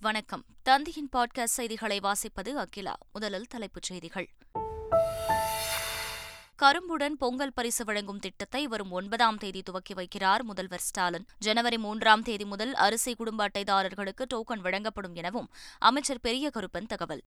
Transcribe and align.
வணக்கம். 0.00 0.44
தந்தியின் 0.68 1.08
பாட்காஸ்ட் 1.12 1.44
செய்திகளை 1.44 2.00
வாசிப்பது 2.00 2.48
அகிலா. 2.48 2.92
முதலில் 3.12 3.46
தலைப்புச் 3.46 3.82
செய்திகள். 3.82 4.28
கரும்புடன் 6.56 7.16
பொங்கல் 7.18 7.52
பரிசு 7.52 7.84
வழங்கும் 7.84 8.18
திட்டத்தை 8.18 8.66
வரும் 8.66 8.90
ஒன்பதாம் 8.90 9.38
தேதி 9.38 9.62
துவக்கி 9.62 9.94
வைக்கிறார் 9.94 10.42
முதல்வர் 10.42 10.80
ஸ்டாலின். 10.80 11.26
ஜனவரி 11.38 11.78
மூன்றாம் 11.78 12.22
தேதி 12.22 12.44
முதல் 12.44 12.74
அரிசி 12.74 13.14
குடும்ப 13.14 13.48
அட்டைதாரர்களுக்கு 13.48 14.24
டோக்கன் 14.34 14.58
வழங்கப்படும் 14.58 15.14
எனவும் 15.14 15.50
அமைச்சர் 15.78 16.20
பெரிய 16.20 16.50
கருப்பன் 16.54 16.86
தகவல். 16.86 17.22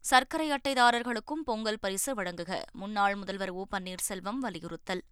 சர்க்கரை 0.00 0.50
அட்டைதாரர்களுக்கும் 0.50 1.44
பொங்கல் 1.44 1.80
பரிசு 1.80 2.14
வழங்குக. 2.14 2.62
முன்னாள் 2.72 3.14
முதல்வர் 3.14 3.50
ஓ 3.50 3.64
பன்னீர்செல்வம் 3.70 4.38
வலியுறுத்தல். 4.40 5.02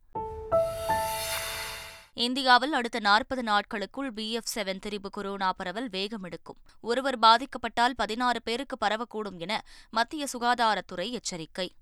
இந்தியாவில் 2.15 2.73
அடுத்த 2.73 3.01
நாற்பது 3.01 3.43
நாட்களுக்குள் 3.43 4.12
பிஎஃப் 4.12 4.51
செவன் 4.55 4.79
திரிபு 4.79 5.11
கொரோனா 5.11 5.53
பரவல் 5.53 5.89
வேகமெடுக்கும். 5.89 6.59
ஒருவர் 6.81 7.19
பாதிக்கப்பட்டால் 7.19 7.95
பதினாறு 7.97 8.43
பேருக்கு 8.43 8.77
பரவக்கூடும் 8.84 9.39
என 9.39 9.65
மத்திய 9.91 10.27
சுகாதாரத்துறை 10.33 11.11
எச்சரிக்கை. 11.11 11.75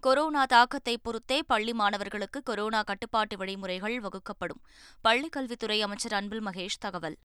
கொரோனா 0.00 0.44
தாக்கத்தை 0.44 0.98
பொறுத்தே 0.98 1.42
பள்ளி 1.42 1.72
மாணவர்களுக்கு 1.72 2.42
கொரோனா 2.42 2.82
கட்டுப்பாட்டு 2.82 3.36
வழிமுறைகள் 3.36 4.00
வகுக்கப்படும். 4.00 4.62
பள்ளிக் 5.00 5.32
கல்வித்துறை 5.32 5.82
அமைச்சர் 5.82 6.12
அன்பில் 6.12 6.46
மகேஷ் 6.46 6.78
தகவல். 6.80 7.18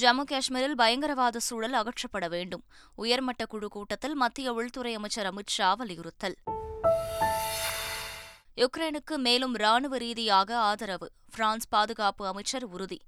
ஜம்மு 0.00 0.24
காஷ்மீரில் 0.24 0.76
பயங்கரவாத 0.76 1.38
சூழல் 1.38 1.72
அகற்றப்பட 1.72 2.28
வேண்டும். 2.28 2.64
உயர்மட்ட 2.94 3.46
குழு 3.46 3.68
கூட்டத்தில் 3.68 4.14
மத்திய 4.14 4.52
உள்துறை 4.52 4.94
அமைச்சர் 4.94 5.34
அமித் 5.34 5.46
ஷா 5.46 5.74
வலியுறுத்தல். 5.74 6.36
யுக்ரைனுக்கு 8.58 9.16
மேலும் 9.16 9.54
ராணுவ 9.54 9.96
ரீதியாக 9.96 10.56
ஆதரவு. 10.56 11.10
பிரான்ஸ் 11.30 11.68
பாதுகாப்பு 11.68 12.26
அமைச்சர் 12.26 12.64
உறுதி. 12.64 13.00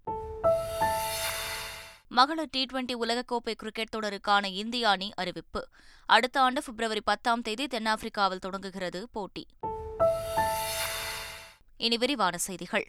மகளிர் 2.09 2.49
டி 2.51 2.67
டுவெண்டி 2.73 2.95
உலகக்கோப்பை 3.01 3.55
கிரிக்கெட் 3.55 3.95
தொடருக்கான 3.97 4.45
இந்திய 4.45 4.89
அணி 4.89 5.11
அறிவிப்பு. 5.15 5.69
அடுத்த 6.07 6.41
ஆண்டு 6.41 6.63
பிப்ரவரி 6.63 7.01
பத்தாம் 7.01 7.43
தேதி 7.43 7.67
தென்னாப்பிரிக்காவில் 7.67 8.39
தொடங்குகிறது 8.39 9.09
போட்டி. 9.13 9.47
இனி 11.77 11.97
விரிவான 11.97 12.39
செய்திகள். 12.39 12.89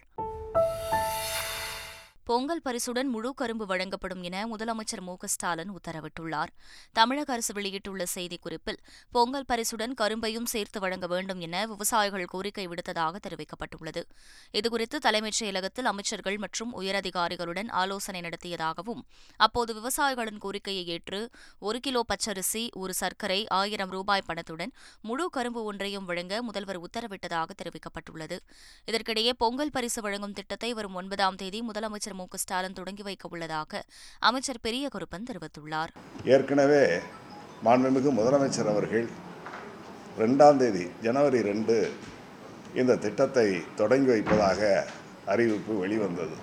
பொங்கல் 2.32 2.62
பரிசுடன் 2.62 3.08
முழு 3.08 3.30
கரும்பு 3.34 3.66
வழங்கப்படும் 3.66 4.22
என 4.22 4.48
முதலமைச்சர் 4.48 5.02
மு 5.02 5.14
ஸ்டாலின் 5.24 5.72
உத்தரவிட்டுள்ளார். 5.78 6.52
தமிழக 6.92 7.34
அரசு 7.34 7.54
வெளியிட்டுள்ள 7.54 8.04
செய்திக்குறிப்பில் 8.16 8.78
பொங்கல் 9.12 9.46
பரிசுடன் 9.46 9.94
கரும்பையும் 10.02 10.48
சேர்த்து 10.54 10.80
வழங்க 10.80 11.08
வேண்டும் 11.08 11.40
என 11.40 11.66
விவசாயிகள் 11.66 12.26
கோரிக்கை 12.26 12.66
விடுத்ததாக 12.68 13.16
தெரிவிக்கப்பட்டுள்ளது. 13.26 14.04
இதுகுறித்து 14.54 14.96
தலைமைச் 14.96 15.44
செயலகத்தில் 15.44 15.90
அமைச்சர்கள் 15.92 16.38
மற்றும் 16.38 16.72
உயரதிகாரிகளுடன் 16.82 17.72
ஆலோசனை 17.82 18.22
நடத்தியதாகவும் 18.22 19.02
அப்போது 19.48 19.74
விவசாயிகளின் 19.80 20.38
கோரிக்கையை 20.38 20.86
ஏற்று 20.88 21.30
ஒரு 21.59 21.80
கிலோ 21.80 22.04
பச்சரிசி 22.14 22.64
ஒரு 22.74 22.94
சர்க்கரை 22.94 23.48
ஆயிரம் 23.48 23.90
ரூபாய் 23.90 24.26
பணத்துடன் 24.26 24.74
முழு 25.02 25.28
கரும்பு 25.30 25.64
ஒன்றையும் 25.64 26.06
வழங்க 26.06 26.42
முதல்வர் 26.44 26.82
உத்தரவிட்டதாக 26.82 27.50
தெரிவிக்கப்பட்டுள்ளது. 27.64 28.40
இதற்கிடையே 28.86 29.34
பொங்கல் 29.38 29.72
பரிசு 29.72 30.02
வழங்கும் 30.02 30.34
திட்டத்தை 30.34 30.74
வரும் 30.74 30.94
ஒன்பதாம் 30.94 31.36
தேதி 31.36 31.62
முதலமைச்சர் 31.62 32.20
மு 32.22 32.40
ஸ்டாலின் 32.44 32.78
தொடங்கி 32.80 33.04
வைக்க 33.08 33.34
உள்ளதாக 33.34 33.82
அமைச்சர் 34.30 34.64
பெரிய 34.68 34.86
கருப்பன் 34.96 35.28
தெரிவித்துள்ளார். 35.32 35.92
ஏற்கனவே 36.36 36.84
மாண்புமிகு 37.66 38.12
முதலமைச்சர் 38.20 38.72
அவர்கள் 38.74 39.08
ரெண்டாம் 40.22 40.60
தேதி 40.62 40.86
ஜனவரி 41.06 41.42
ரெண்டு 41.52 41.76
இந்த 42.82 43.00
திட்டத்தை 43.06 43.48
தொடங்கி 43.82 44.10
வைப்பதாக 44.14 44.62
அறிவிப்பு 45.34 45.74
வெளிவந்தது. 45.84 46.38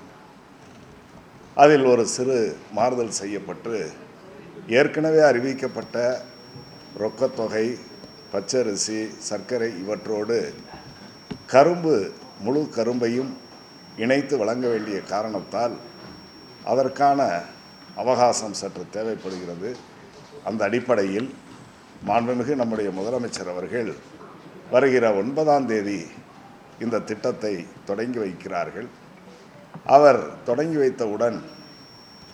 அதில் 1.63 1.87
ஒரு 1.93 2.05
சிறு 2.15 2.39
மாறுதல் 2.77 3.17
செய்யப்பட்டு 3.21 3.75
ஏற்கனவே 4.79 5.21
அறிவிக்கப்பட்ட 5.31 5.97
ரொக்கத்தொகை 7.03 7.67
பச்சரிசி 8.33 8.99
சர்க்கரை 9.29 9.71
இவற்றோடு 9.83 10.39
கரும்பு 11.53 11.95
முழு 12.45 12.63
கரும்பையும் 12.77 13.31
இணைத்து 13.99 14.35
வழங்க 14.39 14.69
வேண்டிய 14.69 15.01
காரணத்தால் 15.13 15.75
அதற்கான 16.65 17.21
அவகாசம் 17.97 18.59
சற்று 18.61 18.85
தேவைப்படுகிறது. 18.91 19.77
அந்த 20.45 20.65
அடிப்படையில் 20.65 21.35
மாண்புமிகு 22.07 22.55
நம்முடைய 22.55 22.91
முதலமைச்சர் 22.91 23.51
அவர்கள் 23.55 23.91
வருகிற 24.71 25.05
ஒன்பதாம் 25.15 25.67
தேதி 25.67 26.01
இந்த 26.81 26.99
திட்டத்தை 26.99 27.67
தொடங்கி 27.85 28.19
வைக்கிறார்கள். 28.19 28.89
அவர் 29.85 30.21
தொடங்கி 30.45 30.77
வைத்தவுடன் 30.77 31.39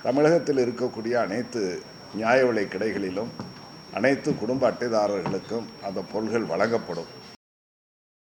தமிழகத்தில் 0.03 0.63
இருக்கக்கூடிய 0.65 1.13
அனைத்து 1.13 1.83
நியாய 2.15 2.47
விலை 2.47 2.65
கடைகளிலும் 2.65 3.31
அனைத்து 3.95 4.31
குடும்ப 4.35 4.71
அட்டைதாரர்களுக்கும் 4.71 5.67
அந்த 5.87 6.01
பொருள்கள் 6.13 6.51
வழங்கப்படும். 6.53 7.11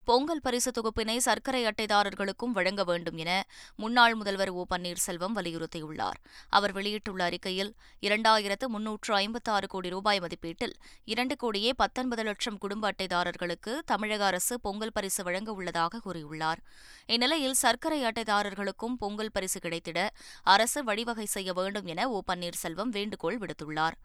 பொங்கல் 0.04 0.40
பரிசு 0.40 0.70
தொகுப்பினை 0.70 1.16
சர்க்கரை 1.16 1.64
அட்டைதாரர்களுக்கும் 1.64 2.54
வழங்க 2.54 2.84
வேண்டும் 2.84 3.16
என 3.16 3.44
முன்னாள் 3.76 4.14
முதல்வர் 4.14 4.48
ஓ 4.48 4.64
பன்னீர்செல்வம் 4.70 5.34
வலியுறுத்தியுள்ளார். 5.34 6.18
அவர் 6.48 6.72
வெளியிட்டுள்ள 6.72 7.24
அறிக்கையில் 7.24 7.74
இரண்டாயிரத்து 8.02 8.66
முன்னூற்று 8.66 9.14
ஐம்பத்தாறு 9.14 9.66
கோடி 9.66 9.88
ரூபாய் 9.88 10.20
மதிப்பீட்டில் 10.20 10.74
இரண்டு 11.04 11.36
கோடியே 11.36 11.72
பத்தொன்பது 11.72 12.22
லட்சம் 12.22 12.58
குடும்ப 12.58 12.92
அட்டைதாரர்களுக்கு 12.92 13.78
தமிழக 13.84 14.24
அரசு 14.24 14.60
பொங்கல் 14.60 14.92
பரிசு 14.92 15.24
வழங்க 15.24 15.52
உள்ளதாக 15.52 16.00
கூறியுள்ளார். 16.04 16.62
இந்நிலையில் 17.06 17.54
சர்க்கரை 17.54 18.02
அட்டைதாரர்களுக்கும் 18.04 18.98
பொங்கல் 18.98 19.32
பரிசு 19.32 19.60
கிடைத்திட 19.62 20.08
அரசு 20.42 20.84
வழிவகை 20.84 21.24
செய்ய 21.24 21.52
வேண்டும் 21.52 21.86
என 21.86 22.10
ஓ 22.10 22.20
பன்னீர்செல்வம் 22.32 22.94
வேண்டுகோள் 22.98 23.38
விடுத்துள்ளார். 23.38 23.98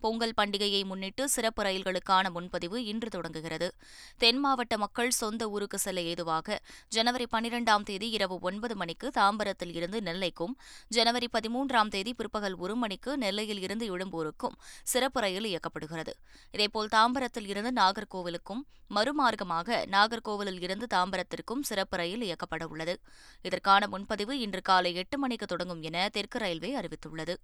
பொங்கல் 0.00 0.34
பண்டிகையை 0.36 0.84
முன்னிட்டு 0.84 1.28
சிறப்பு 1.28 1.62
ரயில்களுக்கான 1.62 2.30
முன்பதிவு 2.30 2.84
இன்று 2.84 3.08
தொடங்குகிறது. 3.08 3.74
தென் 4.18 4.38
மாவட்ட 4.38 4.76
மக்கள் 4.76 5.10
சொந்த 5.10 5.48
ஊருக்கு 5.48 5.78
செல்ல 5.78 6.00
ஏதுவாக 6.00 6.60
ஜனவரி 6.88 7.26
பனிரெண்டாம் 7.32 7.82
தேதி 7.82 8.10
இரவு 8.10 8.38
ஒன்பது 8.40 8.76
மணிக்கு 8.76 9.08
தாம்பரத்தில் 9.08 9.74
இருந்து 9.74 10.00
நெல்லைக்கும் 10.00 10.54
ஜனவரி 10.88 11.28
பதிமூன்றாம் 11.32 11.88
தேதி 11.88 12.14
பிற்பகல் 12.14 12.56
ஒரு 12.56 12.76
மணிக்கு 12.76 13.18
நெல்லையில் 13.18 13.60
இருந்து 13.60 13.96
எழும்பூருக்கும் 13.96 14.56
சிறப்பு 14.84 15.20
ரயில் 15.20 15.44
இயக்கப்படுகிறது. 15.44 16.14
இதேபோல் 16.52 16.88
தாம்பரத்தில் 16.92 17.46
இருந்து 17.46 17.72
நாகர்கோவிலுக்கும் 17.82 18.62
மறுமார்க்கமாக 18.94 19.78
நாகர்கோவிலில் 19.86 20.62
இருந்து 20.62 20.86
தாம்பரத்திற்கும் 20.94 21.62
சிறப்பு 21.62 21.96
ரயில் 21.96 22.22
இயக்கப்பட 22.22 22.64
உள்ளது. 22.64 23.00
இதற்கான 23.42 23.86
முன்பதிவு 23.86 24.38
இன்று 24.38 24.62
காலை 24.62 24.94
எட்டு 24.94 25.18
மணிக்கு 25.18 25.46
தொடங்கும் 25.46 25.82
என 25.82 26.08
தெற்கு 26.08 26.38
ரயில்வே 26.38 26.70
அறிவித்துள்ளது. 26.80 27.34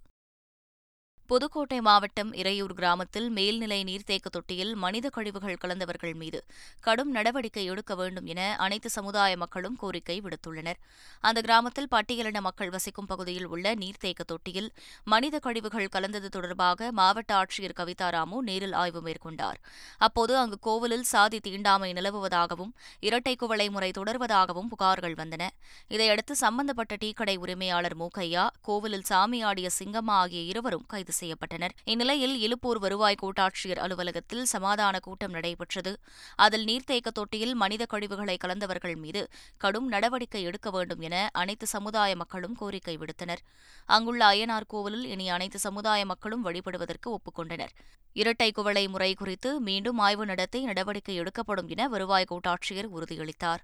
புதுக்கோட்டை 1.29 1.77
மாவட்டம் 1.81 2.31
இறையூர் 2.33 2.73
கிராமத்தில் 2.73 3.29
மேல்நிலை 3.29 3.77
நீர்த்தேக்க 3.83 4.27
தொட்டியில் 4.31 4.73
மனித 4.75 5.09
கழிவுகள் 5.09 5.57
கலந்தவர்கள் 5.61 6.13
மீது 6.13 6.39
கடும் 6.79 7.11
நடவடிக்கை 7.11 7.63
எடுக்க 7.65 7.95
வேண்டும் 7.95 8.25
என 8.25 8.41
அனைத்து 8.57 8.89
சமுதாய 8.89 9.37
மக்களும் 9.37 9.75
கோரிக்கை 9.75 10.21
விடுத்துள்ளனர். 10.21 10.79
அந்த 11.19 11.41
கிராமத்தில் 11.41 11.87
பட்டியலின 11.91 12.41
மக்கள் 12.41 12.69
வசிக்கும் 12.69 13.05
பகுதியில் 13.05 13.47
உள்ள 13.47 13.73
நீர்த்தேக்க 13.73 14.25
தொட்டியில் 14.25 14.69
மனித 15.03 15.39
கழிவுகள் 15.39 15.87
கலந்தது 15.87 16.29
தொடர்பாக 16.29 16.91
மாவட்ட 16.91 17.33
ஆட்சியர் 17.35 17.75
கவிதா 17.79 18.09
ராமு 18.09 18.43
நேரில் 18.43 18.73
ஆய்வு 18.73 19.01
மேற்கொண்டார். 19.01 19.59
அப்போது 19.97 20.37
அங்கு 20.37 20.59
கோவிலில் 20.59 21.07
சாதி 21.13 21.39
தீண்டாமை 21.39 21.93
நிலவுவதாகவும் 21.93 22.71
இரட்டை 22.99 23.35
குவளை 23.35 23.69
முறை 23.69 23.91
தொடர்வதாகவும் 23.97 24.71
புகார்கள் 24.75 25.17
வந்தன. 25.23 25.49
இதையடுத்து 25.87 26.35
சம்பந்தப்பட்ட 26.35 26.95
டீக்கடை 27.05 27.37
உரிமையாளர் 27.37 27.97
மூக்கையா 27.97 28.45
கோவிலில் 28.61 29.09
சாமியாடிய 29.09 29.67
சிங்கம்மா 29.81 30.17
ஆகிய 30.21 30.43
இருவரும் 30.53 30.87
கைது 30.87 31.13
செய்யப்பட்டனர். 31.19 31.73
இந்நிலையில் 31.83 32.35
இலுப்பூர் 32.45 32.79
வருவாய் 32.79 33.19
கோட்டாட்சியர் 33.21 33.81
அலுவலகத்தில் 33.85 34.45
சமாதான 34.45 34.99
கூட்டம் 34.99 35.31
நடைபெற்றது. 35.31 35.93
அதில் 36.35 36.65
நீர்த்தேக்க 36.65 37.11
தொட்டியில் 37.11 37.55
மனித 37.55 37.85
கழிவுகளை 37.85 38.37
கலந்தவர்கள் 38.37 38.95
மீது 38.95 39.23
கடும் 39.57 39.87
நடவடிக்கை 39.87 40.43
எடுக்க 40.43 40.69
வேண்டும் 40.69 41.01
என 41.01 41.29
அனைத்து 41.33 41.67
சமுதாய 41.67 42.15
மக்களும் 42.15 42.55
கோரிக்கை 42.55 42.97
விடுத்தனர். 42.97 43.43
அங்குள்ள 43.89 44.25
அய்யனார் 44.25 44.67
கோவிலில் 44.67 45.05
இனி 45.05 45.29
அனைத்து 45.29 45.59
சமுதாய 45.59 46.05
மக்களும் 46.05 46.45
வழிபடுவதற்கு 46.45 47.07
ஒப்புக்கொண்டனர் 47.09 47.75
இரட்டை 48.13 48.51
குவளை 48.51 48.87
முறை 48.87 49.13
குறித்து 49.13 49.59
மீண்டும் 49.59 49.97
ஆய்வு 49.97 50.25
நடத்தி 50.25 50.63
நடவடிக்கை 50.63 51.15
எடுக்கப்படும் 51.15 51.67
என 51.67 51.87
வருவாய் 51.87 52.29
கோட்டாட்சியர் 52.31 52.91
உறுதியளித்தார். 52.97 53.63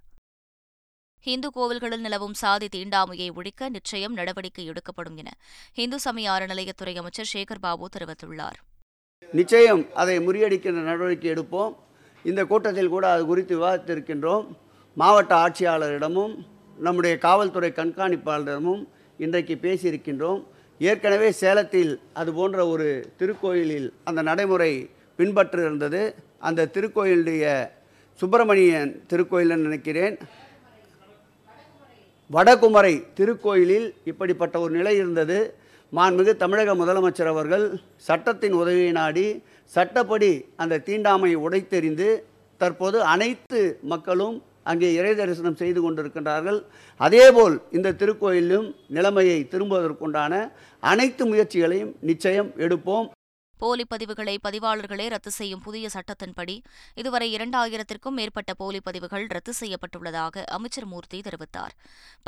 இந்து 1.23 1.49
கோவில்களில் 1.55 2.03
நிலவும் 2.05 2.33
சாதி 2.33 2.67
தீண்டாமையை 2.75 3.33
ஒழிக்க 3.33 3.69
நிச்சயம் 3.69 4.13
நடவடிக்கை 4.13 4.65
எடுக்கப்படும் 4.65 5.17
என 5.17 5.29
இந்து 5.73 5.99
சமய 5.99 6.31
அறநிலையத்துறை 6.31 6.93
அமைச்சர் 6.97 7.29
சேகர் 7.33 7.61
பாபு 7.61 7.89
தெரிவித்துள்ளார். 7.97 8.57
நிச்சயம் 9.33 9.83
அதை 9.93 10.19
முறியடிக்கின்ற 10.19 10.81
நடவடிக்கை 10.89 11.31
எடுப்போம். 11.31 11.73
இந்த 12.23 12.45
கூட்டத்தில் 12.45 12.89
கூட 12.89 13.11
அது 13.11 13.25
குறித்து 13.25 13.53
விவாதித்திருக்கின்றோம். 13.59 14.47
மாவட்ட 14.93 15.35
ஆட்சியாளரிடமும் 15.35 16.33
நம்முடைய 16.77 17.17
காவல்துறை 17.17 17.71
கண்காணிப்பாளரிடமும் 17.75 18.83
இன்றைக்கு 19.17 19.57
பேசியிருக்கின்றோம். 19.61 20.41
ஏற்கனவே 20.79 21.31
சேலத்தில் 21.31 21.93
அது 22.13 22.33
போன்ற 22.33 22.67
ஒரு 22.67 23.13
திருக்கோயிலில் 23.19 23.89
அந்த 24.03 24.21
நடைமுறை 24.21 24.89
பின்பற்று 25.17 25.61
இருந்தது 25.65 26.15
அந்த 26.39 26.69
திருக்கோயிலுடைய 26.75 27.69
சுப்பிரமணியன் 28.19 29.05
திருக்கோயில்னு 29.09 29.65
நினைக்கிறேன். 29.67 30.15
வடகுமரை 32.35 32.93
திருக்கோயிலில் 33.17 33.87
இப்படிப்பட்ட 34.09 34.55
ஒரு 34.63 34.71
நிலை 34.79 34.93
இருந்தது. 35.01 35.37
மாண்புமிகு 35.97 36.33
தமிழக 36.43 36.73
முதலமைச்சர் 36.81 37.31
அவர்கள் 37.31 37.65
சட்டத்தின் 38.07 38.55
உதவியை 38.59 38.91
நாடி 38.99 39.25
சட்டப்படி 39.71 40.31
அந்த 40.61 40.79
தீண்டாமையை 40.87 41.37
உடைத்தெறிந்து 41.45 42.07
தற்போது 42.61 42.97
அனைத்து 43.13 43.61
மக்களும் 43.93 44.37
அங்கே 44.71 44.89
இறை 44.99 45.13
தரிசனம் 45.19 45.59
செய்து 45.61 45.79
கொண்டிருக்கின்றார்கள். 45.83 46.59
அதேபோல் 47.05 47.55
இந்த 47.77 47.95
திருக்கோயிலும் 48.01 48.67
நிலைமையை 48.97 49.39
திரும்புவதற்குண்டான 49.53 50.33
அனைத்து 50.91 51.25
முயற்சிகளையும் 51.31 51.93
நிச்சயம் 52.09 52.51
எடுப்போம். 52.65 53.07
போலி 53.61 53.83
பதிவுகளை 53.89 54.37
பதிவாளர்களே 54.45 55.09
ரத்து 55.09 55.31
செய்யும் 55.31 55.61
புதிய 55.65 55.89
சட்டத்தின்படி 55.95 56.55
இதுவரை 56.95 57.27
இரண்டாயிரத்திற்கும் 57.35 58.15
மேற்பட்ட 58.19 58.53
போலி 58.53 58.79
பதிவுகள் 58.79 59.25
ரத்து 59.27 59.53
செய்யப்பட்டுள்ளதாக 59.59 60.43
அமைச்சர் 60.43 60.85
மூர்த்தி 60.85 61.19
தெரிவித்தார். 61.19 61.73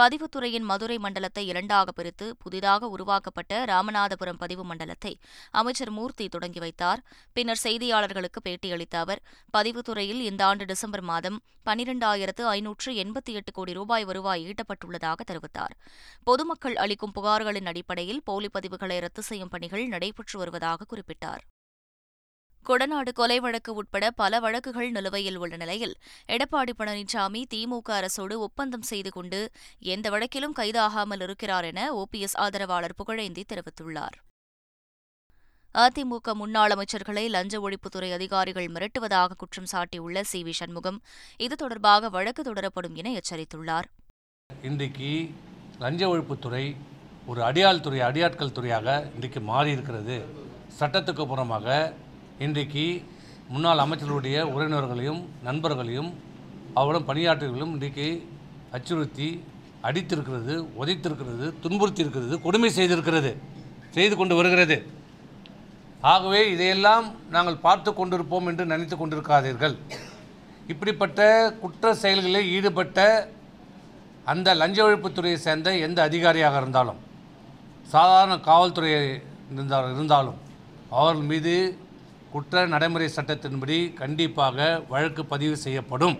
பதிவுத்துறையின் 0.01 0.67
மதுரை 0.71 0.97
மண்டலத்தை 0.97 1.47
இரண்டாக 1.47 1.91
பிரித்து 1.91 2.35
புதிதாக 2.43 2.87
உருவாக்கப்பட்ட 2.87 3.63
ராமநாதபுரம் 3.65 4.39
பதிவு 4.43 4.63
மண்டலத்தை 4.63 5.13
அமைச்சர் 5.51 5.91
மூர்த்தி 5.91 6.27
தொடங்கி 6.27 6.59
வைத்தார். 6.59 7.01
பின்னர் 7.33 7.63
செய்தியாளர்களுக்கு 7.63 8.41
பேட்டியளித்த 8.49 8.97
அவர் 9.05 9.23
பதிவுத்துறையில் 9.57 10.21
இந்த 10.29 10.45
ஆண்டு 10.45 10.65
டிசம்பர் 10.65 11.05
மாதம் 11.11 11.39
பனிரெண்டாயிரத்து 11.65 12.43
ஐநூற்று 12.53 12.91
எண்பத்தி 13.03 13.33
எட்டு 13.39 13.51
கோடி 13.51 13.73
ரூபாய் 13.73 14.05
வருவாய் 14.05 14.45
ஈட்டப்பட்டுள்ளதாக 14.47 15.19
தெரிவித்தார். 15.31 15.75
பொதுமக்கள் 16.23 16.75
அளிக்கும் 16.75 17.15
புகார்களின் 17.15 17.69
அடிப்படையில் 17.73 18.23
போலி 18.23 18.49
பதிவுகளை 18.53 18.99
ரத்து 18.99 19.21
செய்யும் 19.21 19.49
பணிகள் 19.49 19.87
நடைபெற்று 19.87 20.37
வருவதாக 20.39 20.85
குறிப்பிட்டார். 20.89 21.21
கொடநாடு 22.65 23.11
கொலை 23.13 23.39
வழக்கு 23.39 23.73
உட்பட 23.73 24.11
பல 24.11 24.39
வழக்குகள் 24.39 24.91
நிலுவையில் 24.91 25.35
உள்ள 25.35 25.57
நிலையில் 25.57 25.95
எடப்பாடி 26.27 26.73
பழனிசாமி 26.77 27.41
திமுக 27.53 27.89
அரசோடு 27.99 28.35
ஒப்பந்தம் 28.45 28.81
செய்து 28.81 29.11
கொண்டு 29.11 29.39
எந்த 29.93 30.09
வழக்கிலும் 30.09 30.55
கைதாகாமல் 30.59 31.21
இருக்கிறார் 31.21 31.63
என 31.63 31.81
ஓபிஎஸ் 31.93 32.37
ஆதரவாளர் 32.37 32.95
புகழேந்தி 32.97 33.45
தெரிவித்துள்ளார். 33.53 34.15
அதிமுக 35.75 36.33
முன்னாள் 36.33 36.71
அமைச்சர்களை 36.71 37.29
லஞ்ச 37.29 37.59
ஒழிப்புத்துறை 37.59 38.13
அதிகாரிகள் 38.13 38.67
மிரட்டுவதாக 38.67 39.37
குற்றம் 39.37 39.69
சாட்டியுள்ள 39.71 40.21
சி. 40.21 40.43
வி. 40.43 40.51
சண்முகம் 40.51 41.01
இது 41.37 41.55
தொடர்பாக 41.55 42.09
வழக்கு 42.09 42.43
தொடரப்படும் 42.43 42.93
என 42.93 43.11
எச்சரித்துள்ளார். 43.19 43.87
இன்றைக்கு 44.49 45.11
லஞ்ச 45.79 46.07
ஒழிப்புத்துறை 46.07 46.75
ஒரு 47.25 47.41
அடியாள் 47.41 47.79
துறை 47.79 47.99
அடியாட்கள் 47.99 48.51
துறையாக 48.51 49.09
இன்றைக்கு 49.13 49.39
மாறி 49.41 49.71
இருக்கிறது 49.71 50.17
சட்டத்துக்கு 50.77 51.23
புறமாக 51.31 51.67
இன்றைக்கு 52.45 52.85
முன்னாள் 53.53 53.81
அமைச்சர்களுடைய 53.83 54.37
உறவினர்களையும் 54.53 55.21
நண்பர்களையும் 55.47 56.11
அவருடன் 56.79 57.07
பணியாற்றியவர்களும் 57.09 57.73
இன்றைக்கு 57.75 58.07
அச்சுறுத்தி 58.77 59.27
அடித்திருக்கிறது 59.87 60.53
உதைத்திருக்கிறது 60.81 61.45
துன்புறுத்தி 61.63 62.01
இருக்கிறது 62.03 62.35
கொடுமை 62.45 62.69
செய்திருக்கிறது 62.77 63.31
செய்து 63.97 64.15
கொண்டு 64.15 64.35
வருகிறது. 64.39 64.77
ஆகவே 66.13 66.41
இதையெல்லாம் 66.53 67.05
நாங்கள் 67.35 67.63
பார்த்து 67.65 67.91
கொண்டிருப்போம் 67.91 68.47
என்று 68.51 68.63
நினைத்து 68.71 68.95
கொண்டிருக்காதீர்கள். 68.97 69.75
இப்படிப்பட்ட 70.71 71.19
குற்ற 71.61 71.93
செயல்களில் 72.03 72.49
ஈடுபட்ட 72.55 72.99
அந்த 74.33 74.49
லஞ்ச 74.61 74.79
ஒழிப்புத்துறையை 74.87 75.39
சேர்ந்த 75.47 75.69
எந்த 75.87 75.99
அதிகாரியாக 76.09 76.57
இருந்தாலும் 76.61 76.99
சாதாரண 77.93 78.35
காவல்துறை 78.49 78.91
இருந்தால் 79.53 79.93
இருந்தாலும் 79.95 80.39
அவர்கள் 80.93 81.25
மீது 81.25 81.53
குற்ற 82.31 82.65
நடைமுறை 82.67 83.07
சட்டத்தின்படி 83.15 83.93
கண்டிப்பாக 83.93 84.83
வழக்கு 84.89 85.25
பதிவு 85.25 85.57
செய்யப்படும். 85.57 86.15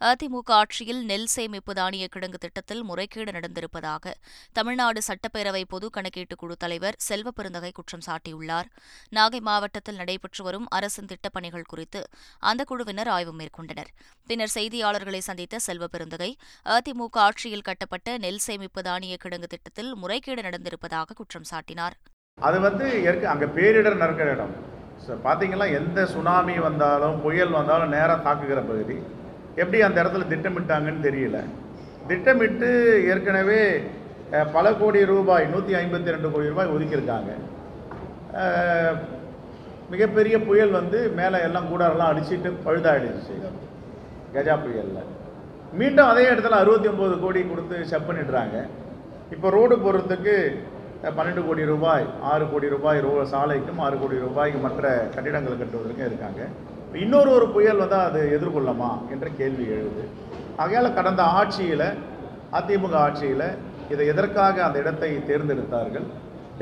அதிமுக 0.00 0.50
ஆட்சியில் 0.52 1.04
நெல் 1.04 1.26
சேமிப்பு 1.26 1.74
தானிய 1.74 2.08
கிடங்கு 2.14 2.38
திட்டத்தில் 2.38 2.82
முறைகேடு 2.82 3.32
நடந்திருப்பதாக 3.32 4.14
தமிழ்நாடு 4.52 5.00
சட்டப்பேரவை 5.08 5.62
பொது 5.68 5.90
கணக்கீட்டு 5.90 6.36
குழு 6.36 6.56
தலைவர் 6.56 6.94
செல்வ 6.98 7.30
பெருந்தகை 7.30 7.70
குற்றம் 7.72 8.04
சாட்டியுள்ளார். 8.06 8.68
நாகை 9.10 9.40
மாவட்டத்தில் 9.40 9.94
நடைபெற்று 9.94 10.44
வரும் 10.44 10.68
அரசின் 10.68 11.06
திட்டப் 11.06 11.32
பணிகள் 11.32 11.62
குறித்து 11.62 12.02
அந்த 12.38 12.64
குழுவினர் 12.64 13.08
ஆய்வு 13.08 13.34
மேற்கொண்டனர். 13.34 13.90
பின்னர் 14.26 14.54
செய்தியாளர்களை 14.54 15.18
சந்தித்த 15.18 15.58
செல்வ 15.58 15.86
பெருந்தகை 15.86 16.36
அதிமுக 16.64 17.22
ஆட்சியில் 17.26 17.62
கட்டப்பட்ட 17.62 18.18
நெல் 18.18 18.38
சேமிப்பு 18.38 18.82
தானிய 18.82 19.16
கிடங்கு 19.24 19.50
திட்டத்தில் 19.54 19.94
முறைகேடு 19.94 20.42
நடந்திருப்பதாக 20.42 21.14
குற்றம் 21.14 21.50
சாட்டினார். 21.50 21.96
அது 22.46 22.56
வந்து 22.66 22.86
ஏற்க 23.08 23.24
அங்கே 23.32 23.46
பேரிடர் 23.56 24.02
நடக்கிற 24.04 24.28
இடம். 24.36 24.54
ஸோ 25.04 25.12
பார்த்தீங்கன்னா 25.26 25.66
எந்த 25.78 26.00
சுனாமி 26.14 26.54
வந்தாலும் 26.66 27.16
புயல் 27.24 27.56
வந்தாலும் 27.58 27.92
நேராக 27.96 28.24
தாக்குகிற 28.26 28.60
பகுதி. 28.70 28.96
எப்படி 29.62 29.78
அந்த 29.86 29.96
இடத்துல 30.02 30.26
திட்டமிட்டாங்கன்னு 30.32 31.06
தெரியல. 31.08 31.38
திட்டமிட்டு 32.08 32.68
ஏற்கனவே 33.12 33.60
பல 34.56 34.66
கோடி 34.80 35.00
ரூபாய் 35.12 35.44
நூற்றி 35.52 35.74
ஐம்பத்தி 35.80 36.14
ரெண்டு 36.14 36.28
கோடி 36.34 36.52
ரூபாய் 36.52 36.72
ஒதுக்கியிருக்காங்க. 36.74 37.30
மிகப்பெரிய 39.92 40.36
புயல் 40.48 40.76
வந்து 40.80 40.98
மேலே 41.18 41.38
எல்லாம் 41.48 41.70
கூடாரெல்லாம் 41.72 42.12
அடிச்சுட்டு 42.12 42.50
பழுதாயிடுச்சு. 42.66 43.34
கஜா 44.36 44.54
புயலில். 44.64 45.10
மீண்டும் 45.80 46.10
அதே 46.12 46.24
இடத்துல 46.32 46.58
அறுபத்தி 46.62 46.88
ஒம்பது 46.92 47.16
கோடி 47.24 47.40
கொடுத்து 47.50 47.76
செக் 47.90 48.08
பண்ணிடுறாங்க. 48.08 48.56
இப்போ 49.34 49.48
ரோடு 49.56 49.74
போடுறதுக்கு 49.84 50.36
பன்னெண்டு 51.16 51.42
கோடி 51.46 51.64
ரூபாய் 51.72 52.04
ஆறு 52.30 52.44
கோடி 52.52 52.68
ரூபாய் 52.74 53.00
ரூ 53.06 53.10
சாலைக்கும் 53.32 53.80
ஆறு 53.86 53.96
கோடி 54.02 54.16
ரூபாய்க்கு 54.26 54.60
மற்ற 54.66 54.82
கட்டிடங்கள் 55.14 55.60
கட்டுவதற்கும் 55.60 56.08
இருக்காங்க. 56.08 56.42
இன்னொரு 57.04 57.30
ஒரு 57.36 57.46
புயல் 57.54 57.80
வந்தால் 57.82 58.06
அது 58.08 58.20
எதிர்கொள்ளுமா 58.36 58.90
என்ற 59.12 59.28
கேள்வி 59.38 59.64
எழுது. 59.76 60.04
ஆகையால் 60.62 60.96
கடந்த 60.98 61.22
ஆட்சியில் 61.38 61.88
அதிமுக 62.58 62.94
ஆட்சியில் 63.06 63.48
இதை 63.92 64.06
எதற்காக 64.12 64.64
அந்த 64.64 64.78
இடத்தை 64.84 65.10
தேர்ந்தெடுத்தார்கள்? 65.30 66.06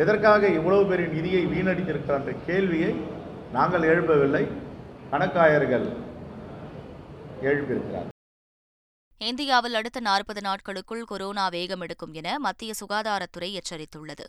எதற்காக 0.03 0.49
இவ்வளவு 0.59 0.87
பெரிய 0.93 1.09
நிதியை 1.17 1.43
வீணடித்திருக்கிறார் 1.55 2.23
என்ற 2.25 2.35
கேள்வியை 2.47 2.93
நாங்கள் 3.59 3.91
எழுப்பவில்லை. 3.93 4.45
கணக்காயர்கள் 5.13 5.87
எழுப்பியிருக்கிறார் 7.51 8.12
இந்தியாவில் 9.29 9.75
அடுத்த 9.75 10.01
நாற்பது 10.01 10.41
நாட்களுக்குள் 10.41 11.03
கொரோனா 11.05 11.49
வேகம் 11.49 11.81
எடுக்கும் 11.81 12.15
என 12.15 12.29
மத்திய 12.39 12.73
சுகாதாரத்துறை 12.81 13.49
எச்சரித்துள்ளது. 13.59 14.25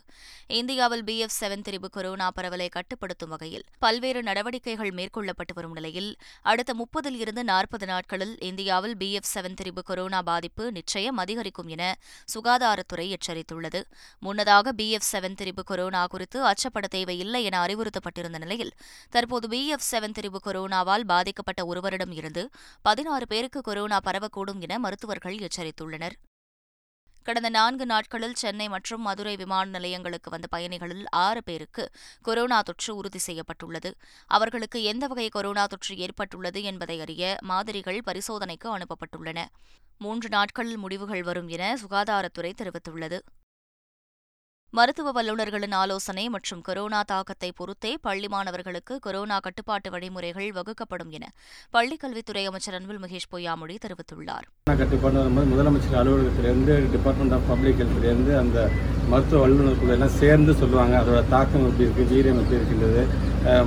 இந்தியாவில் 0.46 1.04
பி 1.04 1.18
எஃப் 1.18 1.34
செவன் 1.40 1.64
திரிபு 1.68 1.88
கொரோனா 1.90 2.30
பரவலை 2.36 2.68
கட்டுப்படுத்தும் 2.68 3.28
வகையில் 3.28 3.64
பல்வேறு 3.78 4.22
நடவடிக்கைகள் 4.22 4.90
மேற்கொள்ளப்பட்டு 4.90 5.54
வரும் 5.54 5.72
நிலையில் 5.72 6.10
அடுத்த 6.42 6.74
முப்பதில் 6.74 7.18
இருந்து 7.18 7.44
நாற்பது 7.44 7.86
நாட்களில் 7.86 8.34
இந்தியாவில் 8.40 8.96
பி 8.96 9.12
எஃப் 9.12 9.30
செவன் 9.34 9.54
திரிபு 9.54 9.82
கொரோனா 9.82 10.22
பாதிப்பு 10.22 10.72
நிச்சயம் 10.72 11.16
அதிகரிக்கும் 11.16 11.68
என 11.68 11.82
சுகாதாரத்துறை 12.34 13.08
எச்சரித்துள்ளது. 13.16 13.82
முன்னதாக 14.18 14.72
பி 14.72 14.90
எஃப் 14.90 15.08
செவன் 15.12 15.34
திரிபு 15.34 15.64
கொரோனா 15.64 16.04
குறித்து 16.06 16.40
அச்சப்பட 16.44 16.86
தேவையில்லை 16.88 17.42
என 17.44 17.64
அறிவுறுத்தப்பட்டிருந்த 17.66 18.38
நிலையில் 18.38 18.72
தற்போது 19.10 19.48
பி 19.48 19.62
எஃப் 19.68 19.88
செவன் 19.90 20.16
திரிபு 20.20 20.42
கொரோனாவால் 20.46 21.08
பாதிக்கப்பட்ட 21.14 21.66
ஒருவரிடம் 21.66 22.12
இருந்து 22.12 22.44
பதினாறு 22.82 23.26
பேருக்கு 23.26 23.60
கொரோனா 23.60 24.00
பரவக்கூடும் 24.04 24.60
என 24.60 24.82
மருத்துவர்கள் 24.84 25.42
எச்சரித்துள்ளனர். 25.46 26.16
கடந்த 27.26 27.48
நான்கு 27.48 27.84
நாட்களில் 27.86 28.40
சென்னை 28.40 28.66
மற்றும் 28.68 29.02
மதுரை 29.02 29.34
விமான 29.36 29.66
நிலையங்களுக்கு 29.70 30.30
வந்த 30.30 30.46
பயணிகளில் 30.46 31.06
ஆறு 31.24 31.40
பேருக்கு 31.42 31.84
கொரோனா 32.22 32.58
தொற்று 32.62 32.92
உறுதி 32.96 33.20
செய்யப்பட்டுள்ளது. 33.28 33.90
அவர்களுக்கு 34.26 34.78
எந்த 34.82 35.04
வகை 35.06 35.28
கொரோனா 35.28 35.64
தொற்று 35.66 35.94
ஏற்பட்டுள்ளது 35.98 36.62
என்பதை 36.62 36.96
அறிய 37.00 37.36
மாதிரிகள் 37.42 38.00
பரிசோதனைக்கு 38.06 38.68
அனுப்பப்பட்டுள்ளன. 38.78 39.46
மூன்று 39.98 40.28
நாட்களில் 40.28 40.76
முடிவுகள் 40.76 41.22
வரும் 41.22 41.48
என 41.48 41.64
சுகாதாரத்துறை 41.82 42.52
தெரிவித்துள்ளது. 42.54 43.18
மருத்துவ 44.76 45.08
வல்லுநர்களின் 45.16 45.74
ஆலோசனை 45.80 46.22
மற்றும் 46.34 46.62
கொரோனா 46.68 47.00
தாக்கத்தை 47.10 47.50
பொறுத்தே 47.58 47.90
பள்ளி 48.06 48.28
மாணவர்களுக்கு 48.32 48.94
கொரோனா 49.04 49.36
கட்டுப்பாட்டு 49.44 49.88
வழிமுறைகள் 49.94 50.48
வகுக்கப்படும் 50.56 51.12
என 51.16 51.24
பள்ளிக் 51.74 52.02
கல்வித்துறை 52.04 52.42
அமைச்சர் 52.50 52.76
அன்பில் 52.78 53.00
மகேஷ் 53.04 53.28
பொய்யாமொழி 53.32 53.74
தெரிவித்துள்ளார். 53.84 54.46
முதலமைச்சர் 55.52 55.98
அலுவலகத்திலேருந்து 56.00 56.74
டிபார்ட்மெண்ட் 56.94 57.36
ஆஃப் 57.36 57.46
பப்ளிக் 57.50 57.80
ஹெல்த்லேருந்து 57.82 58.34
அந்த 58.42 58.58
மருத்துவ 59.12 59.40
வல்லுநர்கள் 59.44 59.94
எல்லாம் 59.96 60.16
சேர்ந்து 60.20 60.52
சொல்லுவாங்க 60.62 60.96
அதோட 61.02 61.20
தாக்கம் 61.34 61.66
எப்படி 61.68 61.86
இருக்குது 61.86 62.10
வீரியம் 62.12 62.40
எப்படி 62.42 62.58
இருக்கின்றது 62.58 63.02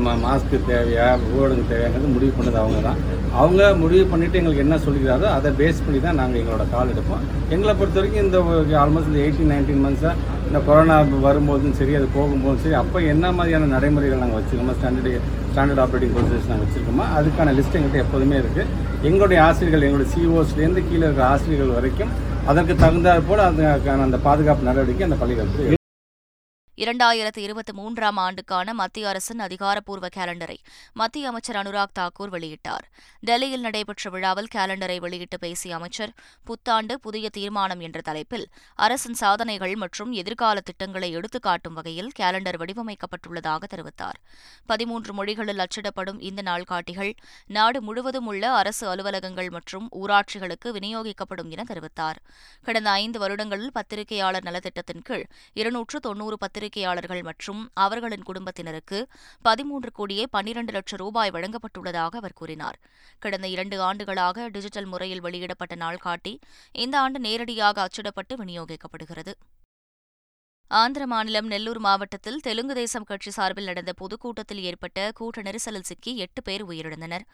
மாஸ்க் 0.05 0.23
மாஸ்க்கு 0.25 0.59
தேவையா 0.71 1.07
ஊரடங்கு 1.33 1.71
தேவையாங்கிறது 1.73 2.15
முடிவு 2.15 2.33
பண்ணது 2.37 2.59
அவங்க 2.63 2.79
தான். 2.87 2.99
அவங்க 3.43 3.61
முடிவு 3.83 4.05
பண்ணிட்டு 4.13 4.39
எங்களுக்கு 4.39 4.65
என்ன 4.65 4.79
சொல்லிக்கிறாரோ 4.85 5.29
அதை 5.37 5.51
பேஸ் 5.61 5.83
பண்ணி 5.85 6.01
தான் 6.07 6.19
நாங்கள் 6.21 6.41
எங்களோட 6.41 6.65
கால் 6.73 6.91
எடுப்போம். 6.93 7.23
எங்களை 7.55 7.73
பொறுத்த 7.81 7.99
வரைக்கும் 7.99 8.25
இந்த 8.25 8.39
ஆல்மோஸ்ட் 8.83 9.11
இந்த 9.11 9.21
எயிட்டீன் 9.25 9.53
நைன்டீன் 9.53 9.85
மந்த்ஸாக 9.85 10.15
இந்த 10.47 10.59
கொரோனா 10.67 10.97
வரும்போதும் 11.23 11.73
சரி 11.73 11.93
அது 11.95 12.07
போகும்போதும் 12.13 12.61
சரி 12.63 12.75
அப்போ 12.75 12.97
என்ன 13.05 13.31
மாதிரியான 13.31 13.69
நடைமுறைகள் 13.73 14.23
நாங்கள் 14.23 14.39
வச்சுருக்கோமோ 14.39 14.75
ஸ்டாண்டர்ட் 14.77 15.25
ஸ்டாண்டர்ட் 15.49 15.81
ஆப்ரேட்டிங் 15.83 16.13
ப்ரொசீஜர்ஸ் 16.15 16.51
நாங்கள் 16.51 16.65
வச்சுருக்கோமோ 16.65 17.07
அதுக்கான 17.17 17.55
லிஸ்ட் 17.57 17.77
எங்கள்கிட்ட 17.79 18.05
எப்போதுமே 18.05 18.37
இருக்குது 18.41 18.67
எங்களுடைய 19.03 19.39
ஆசிரியர்கள் 19.43 19.87
எங்களுடைய 19.87 20.11
சிஓஸ்லேருந்து 20.13 20.83
கீழே 20.89 21.03
இருக்கிற 21.03 21.25
ஆசிரியர்கள் 21.29 21.77
வரைக்கும் 21.79 22.13
அதற்கு 22.45 22.75
தகுந்தாற் 22.75 23.27
போல் 23.29 23.47
அதுக்கான 23.47 24.05
அந்த 24.05 24.19
பாதுகாப்பு 24.23 24.69
நடவடிக்கை 24.69 25.07
அந்த 25.09 25.19
பள்ளிகளுக்கு 25.19 25.76
இரண்டாயிரத்து 26.77 27.37
இருபத்தி 27.37 27.73
மூன்றாம் 27.73 28.17
ஆண்டுக்கான 28.17 28.73
மத்திய 28.73 29.07
அரசின் 29.07 29.39
அதிகாரப்பூர்வ 29.39 30.07
கேலண்டரை 30.15 30.55
மத்திய 30.93 31.27
அமைச்சர் 31.27 31.55
அனுராக் 31.55 31.93
தாக்கூர் 31.99 32.31
வெளியிட்டார். 32.31 32.85
டெல்லியில் 33.19 33.59
நடைபெற்ற 33.59 34.09
விழாவில் 34.09 34.49
கேலண்டரை 34.55 34.97
வெளியிட்டு 34.97 35.39
பேசிய 35.39 35.75
அமைச்சர் 35.75 36.13
புத்தாண்டு 36.43 36.99
புதிய 36.99 37.29
தீர்மானம் 37.29 37.79
என்ற 37.79 38.01
தலைப்பில் 38.01 38.45
அரசின் 38.75 39.13
சாதனைகள் 39.13 39.75
மற்றும் 39.75 40.11
எதிர்கால 40.11 40.59
திட்டங்களை 40.59 41.09
எடுத்துக்காட்டும் 41.11 41.73
வகையில் 41.73 42.11
கேலண்டர் 42.19 42.59
வடிவமைக்கப்பட்டுள்ளதாக 42.63 43.63
தெரிவித்தார். 43.75 44.19
பதிமூன்று 44.65 45.13
மொழிகளில் 45.13 45.63
அச்சிடப்படும் 45.65 46.21
இந்த 46.21 46.41
நாள்காட்டிகள் 46.41 47.11
நாடு 47.47 47.81
முழுவதும் 47.81 48.25
உள்ள 48.25 48.51
அரசு 48.51 48.87
அலுவலகங்கள் 48.87 49.49
மற்றும் 49.49 49.89
ஊராட்சிகளுக்கு 50.01 50.75
விநியோகிக்கப்படும் 50.77 51.49
என 51.49 51.63
தெரிவித்தார். 51.73 52.21
கடந்த 52.63 52.89
ஐந்து 52.89 53.19
வருடங்களில் 53.19 53.71
பத்திரிகையாளர் 53.71 54.43
நலத்திட்டத்தின் 54.43 55.03
கீழ் 55.03 55.27
இருநூற்று 55.53 55.99
தொன்னூறு 55.99 56.37
பத்திரிகையாளர்கள் 56.67 57.23
மற்றும் 57.23 57.59
அவர்களின் 57.73 58.25
குடும்பத்தினருக்கு 58.29 58.97
பதிமூன்று 59.41 59.89
கோடியே 59.91 60.23
பன்னிரண்டு 60.29 60.71
லட்சம் 60.71 60.99
ரூபாய் 60.99 61.31
வழங்கப்பட்டுள்ளதாக 61.31 62.13
அவர் 62.21 62.37
கூறினார். 62.39 62.77
கடந்த 63.19 63.47
இரண்டு 63.47 63.81
ஆண்டுகளாக 63.81 64.47
டிஜிட்டல் 64.47 64.85
முறையில் 64.85 65.21
வெளியிடப்பட்ட 65.21 65.75
நாள்காட்டி 65.75 66.33
இந்த 66.71 66.99
ஆண்டு 66.99 67.19
நேரடியாக 67.19 67.87
அச்சிடப்பட்டு 67.87 68.35
விநியோகிக்கப்படுகிறது. 68.41 69.33
ஆந்திர 70.71 71.03
மாநிலம் 71.07 71.47
நெல்லூர் 71.47 71.79
மாவட்டத்தில் 71.79 72.39
தெலுங்கு 72.39 72.73
தேசம் 72.75 73.03
கட்சி 73.03 73.31
சார்பில் 73.31 73.69
நடந்த 73.71 73.91
பொதுக்கூட்டத்தில் 73.93 74.63
ஏற்பட்ட 74.69 75.11
கூட்ட 75.15 75.41
நெரிசலில் 75.41 75.87
சிக்கி 75.89 76.13
எட்டு 76.17 76.41
பேர் 76.41 76.65
உயிரிழந்தனர். 76.65 77.25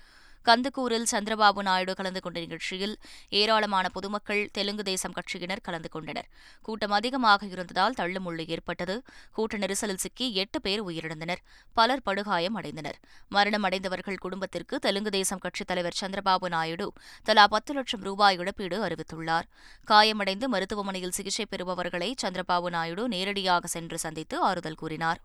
கந்துக்கூரில் 0.46 1.06
சந்திரபாபு 1.12 1.62
நாயுடு 1.62 1.96
கலந்து 1.96 2.22
கொண்ட 2.22 2.40
நிகழ்ச்சியில் 2.40 2.96
ஏராளமான 3.30 3.90
பொதுமக்கள் 3.90 4.50
தெலுங்கு 4.54 4.84
தேசம் 4.84 5.14
கட்சியினர் 5.14 5.62
கலந்து 5.62 5.90
கொண்டனர். 5.90 6.28
கூட்டம் 6.62 6.92
அதிகமாக 6.92 7.46
இருந்ததால் 7.46 7.94
தள்ளுமுள்ளு 7.98 8.48
ஏற்பட்டது. 8.48 9.02
கூட்ட 9.32 9.58
நெரிசலில் 9.58 10.04
சிக்கி 10.06 10.34
எட்டு 10.34 10.62
பேர் 10.62 10.84
உயிரிழந்தனர். 10.84 11.42
பலர் 11.74 12.02
படுகாயம் 12.02 12.62
அடைந்தனர். 12.62 12.98
மரணம் 13.30 13.64
அடைந்தவர்கள் 13.64 14.18
குடும்பத்திற்கு 14.18 14.80
தெலுங்கு 14.80 15.10
தேசம் 15.10 15.40
கட்சித் 15.40 15.68
தலைவர் 15.68 15.98
சந்திரபாபு 16.02 16.48
நாயுடு 16.48 16.94
தலா 17.24 17.48
பத்து 17.48 17.74
லட்சம் 17.74 18.02
ரூபாய் 18.02 18.38
இழப்பீடு 18.38 18.88
அறிவித்துள்ளார். 18.88 19.44
காயமடைந்து 19.86 20.48
மருத்துவமனையில் 20.48 21.12
சிகிச்சை 21.12 21.46
பெறுபவர்களை 21.50 22.14
சந்திரபாபு 22.22 22.70
நாயுடு 22.70 23.08
நேரடியாக 23.08 23.68
சென்று 23.68 23.98
சந்தித்து 23.98 24.40
ஆறுதல் 24.40 24.76
கூறினார். 24.76 25.22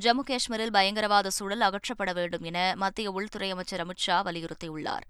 ஜம்மு 0.00 0.22
காஷ்மீரில் 0.26 0.70
பயங்கரவாத 0.70 1.30
சூழல் 1.30 1.60
அகற்றப்பட 1.60 2.12
வேண்டும் 2.12 2.42
என 2.42 2.72
மத்திய 2.76 3.10
உள்துறை 3.10 3.50
அமைச்சர் 3.50 3.86
அமித் 3.86 4.04
ஷா 4.04 4.22
வலியுறுத்தியுள்ளார். 4.22 5.04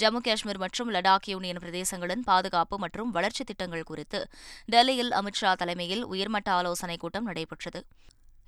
ஜம்மு 0.00 0.20
காஷ்மீர் 0.22 0.58
மற்றும் 0.58 0.90
லடாக் 0.94 1.26
யூனியன் 1.26 1.56
பிரதேசங்களின் 1.56 2.24
பாதுகாப்பு 2.24 2.78
மற்றும் 2.78 3.10
வளர்ச்சித் 3.10 3.46
திட்டங்கள் 3.46 3.82
குறித்து 3.82 4.28
டெல்லியில் 4.66 5.10
அமித் 5.10 5.40
ஷா 5.40 5.54
தலைமையில் 5.54 6.04
உயர்மட்ட 6.04 6.50
ஆலோசனைக் 6.52 7.00
கூட்டம் 7.00 7.24
நடைபெற்றது. 7.24 7.82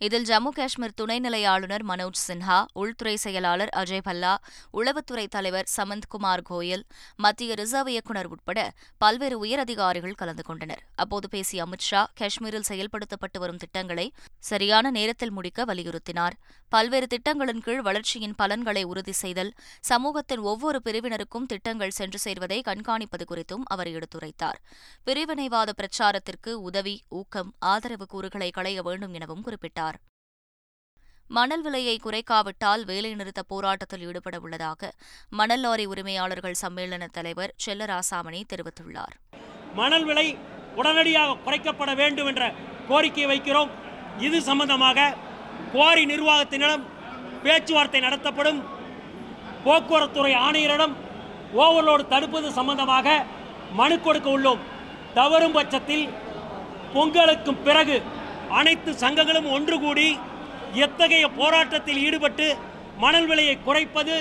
இதில் 0.06 0.24
ஜம்மு 0.24 0.50
காஷ்மீர் 0.54 0.96
துணைநிலை 1.00 1.40
ஆளுநர் 1.46 1.84
மனோஜ் 1.86 2.20
சின்ஹா 2.28 2.56
உள்துறை 2.72 3.14
செயலாளர் 3.16 3.70
அஜய் 3.76 4.02
பல்லா 4.08 4.32
உளவுத்துறை 4.78 5.24
தலைவர் 5.26 5.68
சமந்த்குமார் 5.76 6.42
கோயல் 6.50 6.82
மத்திய 7.16 7.54
ரிசர்வ் 7.54 7.90
இயக்குநர் 7.92 8.26
உட்பட 8.26 8.58
பல்வேறு 9.02 9.36
உயரதிகாரிகள் 9.44 10.18
கலந்து 10.22 10.44
கொண்டனர். 10.44 10.82
அப்போது 10.94 11.28
பேசிய 11.28 11.66
அமித் 11.66 11.86
ஷா 11.88 12.02
காஷ்மீரில் 12.20 12.68
செயல்படுத்தப்பட்டு 12.68 13.40
வரும் 13.44 13.62
திட்டங்களை 13.64 14.06
சரியான 14.50 14.90
நேரத்தில் 14.90 15.34
முடிக்க 15.38 15.64
வலியுறுத்தினார். 15.64 16.36
பல்வேறு 16.68 17.06
திட்டங்களின் 17.06 17.64
கீழ் 17.66 17.82
வளர்ச்சியின் 17.88 18.36
பலன்களை 18.40 18.82
உறுதி 18.92 19.14
செய்தல் 19.22 19.52
சமூகத்தின் 19.90 20.44
ஒவ்வொரு 20.52 20.80
பிரிவினருக்கும் 20.84 21.48
திட்டங்கள் 21.52 21.96
சென்று 22.00 22.20
சேர்வதை 22.24 22.60
கண்காணிப்பது 22.70 23.26
குறித்தும் 23.32 23.64
அவர் 23.74 23.92
எடுத்துரைத்தார். 23.96 24.60
பிரிவினைவாத 25.06 25.70
பிரச்சாரத்திற்கு 25.80 26.52
உதவி 26.68 26.96
ஊக்கம் 27.20 27.52
ஆதரவு 27.72 28.06
கூறுகளை 28.06 28.50
களைய 28.50 28.82
வேண்டும் 28.82 29.12
எனவும் 29.12 29.44
குறிப்பிட்டார். 29.46 29.93
மணல் 31.30 31.62
விலையை 31.62 31.94
குறைக்காவிட்டால் 32.04 32.82
வேலைநிறுத்த 32.90 33.42
போராட்டத்தில் 33.52 34.02
ஈடுபட 34.08 34.40
உள்ளதாக 34.40 34.90
மணல் 35.28 35.60
லாரி 35.60 35.84
உரிமையாளர்கள் 35.86 36.56
சம்மேளன 36.62 37.04
தலைவர் 37.12 37.54
செல்லராசாமணி 37.64 38.40
தெரிவித்துள்ளார். 38.52 39.14
மணல் 39.74 40.04
விலை 40.04 40.26
உடனடியாக 40.74 41.38
குறைக்கப்பட 41.44 41.94
வேண்டும் 41.94 42.26
என்ற 42.26 42.52
கோரிக்கை 42.88 43.26
வைக்கிறோம். 43.26 43.70
இது 44.18 44.42
சம்பந்தமாக 44.42 45.14
குவாரி 45.72 46.04
நிர்வாகத்தினிடம் 46.04 46.84
பேச்சுவார்த்தை 47.44 48.00
நடத்தப்படும். 48.00 48.60
போக்குவரத்துறை 49.64 50.32
ஆணையரிடம் 50.46 50.94
ஓவர்லோடு 51.62 52.04
தடுப்பது 52.08 52.52
சம்பந்தமாக 52.52 53.24
மனு 53.72 54.00
கொடுக்க 54.00 54.28
உள்ளோம். 54.36 54.62
தவறும் 55.14 55.52
பட்சத்தில் 55.52 56.06
பொங்கலுக்கும் 56.94 57.62
பிறகு 57.62 58.02
அனைத்து 58.58 58.90
சங்கங்களும் 58.92 59.50
ஒன்று 59.56 59.80
கூடி 59.80 60.18
எத்தகைய 60.82 61.26
போராட்டத்தில் 61.40 62.02
ஈடுபட்டு 62.06 62.46
மணல் 63.04 63.28
விலையை 63.30 63.56
குறைப்பது 63.66 64.16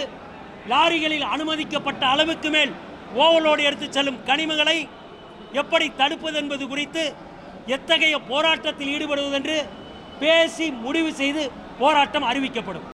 லாரிகளில் 0.71 1.25
அனுமதிக்கப்பட்ட 1.33 2.03
அளவுக்கு 2.13 2.49
மேல் 2.49 2.71
ஓவலோடு 3.23 3.61
எடுத்துச் 3.69 3.95
செல்லும் 3.97 4.21
கனிமங்களை 4.29 4.77
எப்படி 5.61 5.87
தடுப்பது 6.01 6.37
என்பது 6.37 6.63
குறித்து 6.67 7.03
எத்தகைய 7.75 8.15
போராட்டத்தில் 8.31 8.93
ஈடுபடுவதென்று 8.95 9.57
பேசி 10.21 10.65
முடிவு 10.85 11.11
செய்து 11.21 11.43
போராட்டம் 11.79 12.27
அறிவிக்கப்படும். 12.31 12.87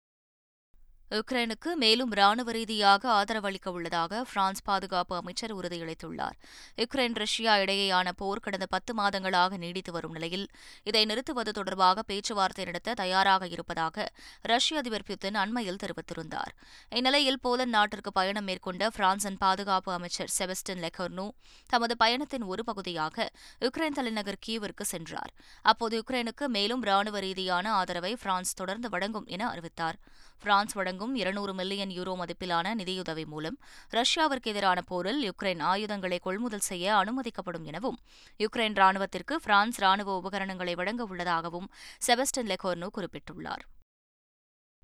உக்ரைனுக்கு 1.18 1.70
மேலும் 1.76 2.12
ராணுவ 2.12 2.52
ரீதியாக 2.52 3.04
ஆதரவளிக்க 3.12 3.68
உள்ளதாக 3.68 4.26
பிரான்ஸ் 4.32 4.62
பாதுகாப்பு 4.64 5.16
அமைச்சர் 5.16 5.54
உறுதியளித்துள்ளார். 5.58 6.36
உக்ரைன் 6.78 7.16
ரஷ்யா 7.16 7.58
இடையேயான 7.58 8.12
போர் 8.16 8.40
கடந்த 8.40 8.66
பத்து 8.66 8.94
மாதங்களாக 8.94 9.58
நீடித்து 9.58 9.92
வரும் 9.92 10.12
நிலையில் 10.12 10.46
இதை 10.84 11.06
நிறுத்துவது 11.06 11.52
தொடர்பாக 11.52 12.02
பேச்சுவார்த்தை 12.02 12.66
நடத்த 12.66 12.94
தயாராக 12.94 13.48
இருப்பதாக 13.48 14.06
ரஷ்ய 14.42 14.78
அதிபர் 14.78 15.08
புத்தின் 15.08 15.40
அண்மையில் 15.44 15.82
தெரிவித்திருந்தார். 15.86 16.54
இந்நிலையில் 16.90 17.40
போலந்து 17.40 17.76
நாட்டிற்கு 17.78 18.12
பயணம் 18.12 18.44
மேற்கொண்ட 18.44 18.90
பிரான்சின் 18.90 19.38
பாதுகாப்பு 19.38 19.92
அமைச்சர் 19.92 20.32
செபஸ்டின் 20.38 20.84
லெக்கர்னோ 20.86 21.28
தமது 21.68 21.98
பயணத்தின் 21.98 22.44
ஒரு 22.44 22.64
பகுதியாக 22.64 23.30
உக்ரைன் 23.62 24.00
தலைநகர் 24.00 24.42
கீவிற்கு 24.48 24.82
சென்றார். 24.82 25.34
அப்போது 25.62 26.04
உக்ரைனுக்கு 26.04 26.48
மேலும் 26.48 26.82
ராணுவ 26.82 27.20
ரீதியான 27.20 27.74
ஆதரவை 27.74 28.16
பிரான்ஸ் 28.16 28.54
தொடர்ந்து 28.54 28.90
வழங்கும் 28.90 29.26
என 29.26 29.50
அறிவித்தார். 29.50 30.00
பிரான்ஸ் 30.40 30.74
வழங்கும் 30.74 30.98
இருநூறு 31.06 31.54
மில்லியன் 31.54 31.90
யூரோ 31.90 32.14
மதிப்பிலான 32.22 32.74
நிதியுதவி 32.74 33.26
மூலம் 33.26 33.58
ரஷ்யாவிற்கு 33.92 34.52
எதிரான 34.54 34.82
போரில் 34.82 35.22
யுக்ரைன் 35.30 35.62
ஆயுதங்களை 35.62 36.20
கொள்முதல் 36.20 36.68
செய்ய 36.70 36.96
அனுமதிக்கப்படும் 36.96 37.64
எனவும் 37.64 38.00
யுக்ரைன் 38.40 38.78
ராணுவத்திற்கு 38.82 39.36
பிரான்ஸ் 39.36 39.80
ராணுவ 39.80 40.22
உபகரணங்களை 40.22 40.76
வழங்க 40.76 41.04
உள்ளதாகவும் 41.04 41.70
செபஸ்டன் 42.08 42.52
லெகோர்னோ 42.54 42.88
குறிப்பிட்டுள்ளார். 42.98 43.66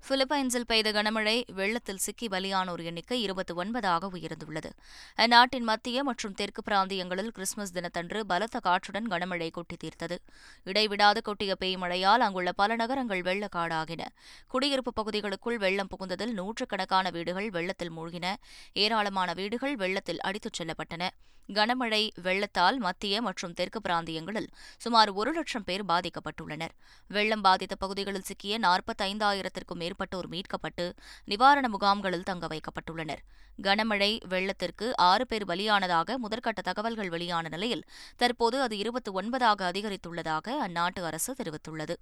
பிலிப்பைன்ஸில் 0.04 0.66
பெய்த 0.66 0.88
கனமழை 0.92 1.34
வெள்ளத்தில் 1.52 1.96
சிக்கி 1.96 2.26
பலியானோர் 2.26 2.82
எண்ணிக்கை 2.84 3.22
இருபத்தி 3.22 3.54
ஒன்பதாக 3.54 4.08
உயர்ந்துள்ளது. 4.12 4.70
அந்நாட்டின் 5.16 5.62
மத்திய 5.62 6.02
மற்றும் 6.02 6.34
தெற்கு 6.34 6.62
பிராந்தியங்களில் 6.66 7.28
கிறிஸ்துமஸ் 7.28 7.72
தினத்தன்று 7.72 8.26
பலத்த 8.26 8.60
காற்றுடன் 8.60 9.08
கனமழை 9.08 9.50
கொட்டி 9.50 9.76
தீர்த்தது. 9.84 10.18
இடைவிடாது 10.64 11.22
கொட்டிய 11.22 11.54
பெய்மழையால் 11.60 12.24
அங்குள்ள 12.26 12.52
பல 12.52 12.76
நகரங்கள் 12.76 13.22
வெள்ளக்காடாகின. 13.22 14.02
குடியிருப்பு 14.46 14.92
பகுதிகளுக்குள் 14.92 15.58
வெள்ளம் 15.58 15.90
புகுந்ததில் 15.94 16.32
நூற்றுக்கணக்கான 16.32 17.10
வீடுகள் 17.10 17.50
வெள்ளத்தில் 17.50 17.92
மூழ்கின. 17.92 18.34
ஏராளமான 18.72 19.32
வீடுகள் 19.32 19.76
வெள்ளத்தில் 19.76 20.20
அடித்துச் 20.20 20.58
செல்லப்பட்டன. 20.58 21.10
கனமழை 21.54 22.10
வெள்ளத்தால் 22.22 22.78
மத்திய 22.78 23.22
மற்றும் 23.22 23.52
தெற்கு 23.52 23.80
பிராந்தியங்களில் 23.80 24.48
சுமார் 24.78 25.10
ஒரு 25.10 25.32
லட்சம் 25.32 25.64
பேர் 25.64 25.84
பாதிக்கப்பட்டுள்ளனர். 25.84 26.74
வெள்ளம் 27.08 27.40
பாதித்த 27.40 27.74
பகுதிகளில் 27.74 28.22
சிக்கிய 28.22 28.58
நாற்பத்தைந்தாயிரத்திற்கும் 28.58 29.80
மேற்பட்டோர் 29.82 30.28
மீட்கப்பட்டு 30.30 30.92
நிவாரண 31.24 31.68
முகாம்களில் 31.68 32.22
தங்க 32.22 32.46
வைக்கப்பட்டுள்ளனர். 32.46 33.22
கனமழை 33.62 34.10
வெள்ளத்திற்கு 34.28 34.92
ஆறு 34.96 35.26
பேர் 35.26 35.48
பலியானதாக 35.48 36.18
முதற்கட்ட 36.24 36.60
தகவல்கள் 36.62 37.08
வெளியான 37.08 37.48
நிலையில் 37.48 37.86
தற்போது 38.16 38.60
அது 38.60 38.78
இருபத்தி 38.78 39.12
ஒன்பதாக 39.12 39.72
அதிகரித்துள்ளதாக 39.72 40.48
அந்நாட்டு 40.66 41.02
அரசு 41.02 41.34
தெரிவித்துள்ளது. 41.38 41.96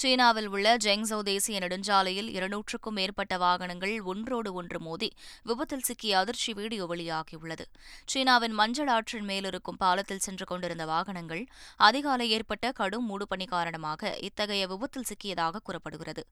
சீனாவில் 0.00 0.48
உள்ள 0.54 0.76
ஜெங்ஸோ 0.84 1.16
தேசிய 1.28 1.60
நெடுஞ்சாலையில் 1.62 2.28
இருநூற்றுக்கும் 2.34 2.96
மேற்பட்ட 2.98 3.36
வாகனங்கள் 3.42 3.94
ஒன்றோடு 4.10 4.50
ஒன்று 4.60 4.78
மோதி 4.86 5.08
விபத்தில் 5.48 5.84
சிக்கிய 5.88 6.18
அதிர்ச்சி 6.18 6.52
வீடியோ 6.58 6.84
வெளியாகியுள்ளது. 6.92 7.64
சீனாவின் 8.12 8.54
மஞ்சள் 8.60 8.90
ஆற்றின் 8.96 9.26
மேலிருக்கும் 9.30 9.80
பாலத்தில் 9.82 10.22
சென்று 10.26 10.46
கொண்டிருந்த 10.50 10.84
வாகனங்கள் 10.92 11.42
அதிகாலை 11.88 12.28
ஏற்பட்ட 12.36 12.72
கடும் 12.72 13.08
மூடுபனி 13.10 13.48
காரணமாக 13.54 14.12
இத்தகைய 14.28 14.66
விபத்தில் 14.74 15.08
சிக்கியதாக 15.10 15.62
கூறப்படுகிறது. 15.68 16.24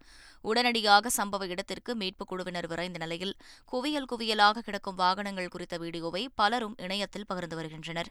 உடனடியாக 0.51 1.13
சம்பவ 1.19 1.49
இடத்திற்கு 1.55 1.95
மீட்புக் 2.03 2.31
குழுவினர் 2.33 2.71
விரைந்த 2.75 3.01
நிலையில் 3.05 3.35
குவியல் 3.73 4.11
குவியலாக 4.13 4.65
கிடக்கும் 4.69 5.01
வாகனங்கள் 5.05 5.53
குறித்த 5.57 5.77
வீடியோவை 5.85 6.25
பலரும் 6.35 6.79
இணையத்தில் 6.87 7.29
பகிர்ந்து 7.33 7.59
வருகின்றனர். 7.61 8.11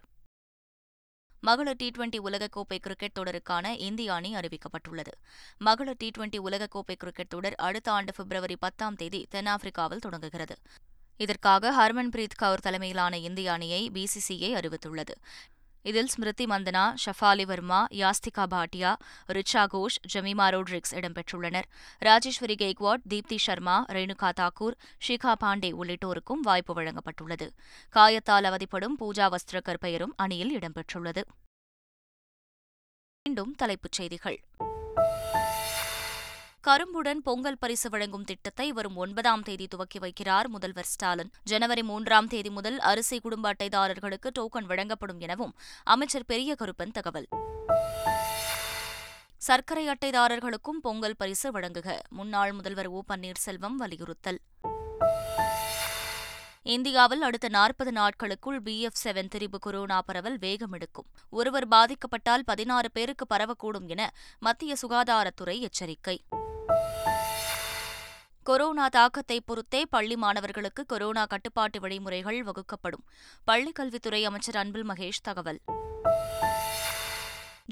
மகளிர் 1.46 1.76
டி 1.76 1.88
டுவெண்டி 1.98 2.20
உலகக்கோப்பை 2.24 2.78
கிரிக்கெட் 2.78 3.18
தொடருக்கான 3.20 3.66
இந்திய 3.80 4.14
அணி 4.14 4.32
அறிவிக்கப்பட்டுள்ளது. 4.34 5.14
மகளிர் 5.58 5.98
டி 5.98 6.12
டுவெண்டி 6.18 6.40
உலகக்கோப்பை 6.46 6.96
கிரிக்கெட் 6.96 7.28
தொடர் 7.28 7.56
அடுத்த 7.56 7.92
ஆண்டு 7.92 8.14
பிப்ரவரி 8.14 8.56
பத்தாம் 8.56 8.96
தேதி 8.96 9.28
தென்னாப்பிரிக்காவில் 9.32 10.04
தொடங்குகிறது. 10.06 10.56
இதற்காக 11.18 11.72
ஹர்மன்பிரீத் 11.80 12.38
கவுர் 12.38 12.60
தலைமையிலான 12.60 13.18
இந்திய 13.18 13.52
அணியை 13.52 13.92
பிசிசிஐ 13.94 14.50
அறிவித்துள்ளது. 14.54 15.14
இதில் 15.90 16.08
ஸ்மிருதி 16.08 16.46
மந்தனா 16.46 16.84
ஷஃபாலி 17.04 17.46
வர்மா 17.46 17.80
யாஸ்திகா 18.02 18.46
பாட்டியா 18.54 18.92
ரிச்சா 19.38 19.64
கோஷ் 19.74 19.98
ஜமீமா 20.14 20.46
ரோட்ரிக்ஸ் 20.54 20.94
இடம்பெற்றுள்ளனர். 20.94 21.68
ராஜேஸ்வரி 22.00 22.56
கெய்க்வாட் 22.62 23.06
தீப்தி 23.10 23.38
சர்மா 23.38 23.86
ரேணுகா 23.86 24.32
தாக்கூர் 24.42 24.76
ஷிகா 25.08 25.34
பாண்டே 25.44 25.72
உள்ளிட்டோருக்கும் 25.72 26.42
வாய்ப்பு 26.42 26.76
வழங்கப்பட்டுள்ளது. 26.82 27.50
காயத்தால் 27.96 28.50
அவதிப்படும் 28.52 28.98
பூஜா 29.00 29.28
வஸ்திரகர் 29.36 29.82
பெயரும் 29.86 30.14
அணியில் 30.18 30.56
இடம்பெற்றுள்ளது. 30.60 31.24
மீண்டும் 33.26 33.56
தலைப்புச் 33.56 33.92
செய்திகள். 33.92 34.40
கரும்புடன் 36.68 37.22
பொங்கல் 37.24 37.58
பரிசு 37.58 37.90
வழங்கும் 37.90 38.24
திட்டத்தை 38.24 38.72
வரும் 38.72 38.96
ஒன்பதாம் 38.96 39.42
தேதி 39.42 39.68
துவக்கி 39.68 40.00
வைக்கிறார் 40.00 40.48
முதல்வர் 40.48 40.86
ஸ்டாலின். 40.86 41.32
ஜனவரி 41.44 41.84
மூன்றாம் 41.84 42.28
தேதி 42.28 42.50
முதல் 42.50 42.80
அரிசி 42.80 43.20
குடும்ப 43.20 43.54
அட்டைதாரர்களுக்கு 43.54 44.30
டோக்கன் 44.40 44.64
வழங்கப்படும் 44.64 45.20
எனவும் 45.20 45.56
அமைச்சர் 45.84 46.26
பெரிய 46.26 46.56
கருப்பன் 46.60 46.92
தகவல். 46.92 47.28
சர்க்கரை 49.38 49.88
அட்டைதாரர்களுக்கும் 49.88 50.82
பொங்கல் 50.82 51.16
பரிசு 51.18 51.52
வழங்குக. 51.52 52.00
முன்னாள் 52.10 52.52
முதல்வர் 52.52 52.88
ஓ 52.88 53.02
பன்னீர்செல்வம் 53.08 53.76
வலியுறுத்தல். 53.76 54.40
இந்தியாவில் 56.64 57.22
அடுத்த 57.22 57.50
நாற்பது 57.50 57.92
நாட்களுக்குள் 57.92 58.62
பிஎஃப் 58.62 59.02
செவன் 59.04 59.28
திரிபு 59.28 59.60
கொரோனா 59.60 60.02
பரவல் 60.02 60.38
வேகமெடுக்கும். 60.38 61.10
ஒருவர் 61.30 61.68
பாதிக்கப்பட்டால் 61.68 62.44
பதினாறு 62.46 62.92
பேருக்கு 62.92 63.26
பரவக்கூடும் 63.34 63.88
என 63.88 64.14
மத்திய 64.40 64.76
சுகாதாரத்துறை 64.88 65.60
எச்சரிக்கை. 65.60 66.24
கொரோனா 68.44 68.88
தாக்கத்தை 68.88 69.42
பொறுத்தே 69.42 69.86
பள்ளி 69.86 70.16
மாணவர்களுக்கு 70.16 70.86
கொரோனா 70.86 71.26
கட்டுப்பாட்டு 71.26 71.80
வழிமுறைகள் 71.80 72.44
வகுக்கப்படும். 72.44 73.04
பள்ளிக் 73.44 73.76
கல்வித்துறை 73.76 74.26
அமைச்சர் 74.26 74.56
அன்பில் 74.56 74.90
மகேஷ் 74.90 75.24
தகவல். 75.24 75.60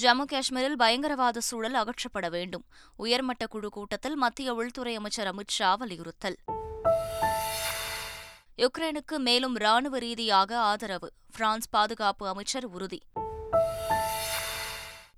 ஜம்மு 0.01 0.25
காஷ்மீரில் 0.25 0.77
பயங்கரவாத 0.77 1.39
சூழல் 1.39 1.73
அகற்றப்பட 1.73 2.29
வேண்டும். 2.29 2.65
உயர்மட்ட 2.95 3.47
குழு 3.47 3.69
கூட்டத்தில் 3.69 4.15
மத்திய 4.15 4.53
உள்துறை 4.53 4.95
அமைச்சர் 4.95 5.35
அமித் 5.35 5.47
ஷா 5.47 5.75
வலியுறுத்தல். 5.75 6.38
யுக்ரைனுக்கு 8.57 9.17
மேலும் 9.17 9.55
ராணுவ 9.55 9.97
ரீதியாக 9.97 10.59
ஆதரவு. 10.59 11.12
பிரான்ஸ் 11.31 11.69
பாதுகாப்பு 11.69 12.27
அமைச்சர் 12.27 12.65
உறுதி. 12.65 13.01